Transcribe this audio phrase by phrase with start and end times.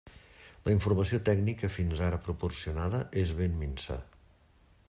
[0.67, 4.03] La informació tècnica fins ara proporcionada és ben minsa.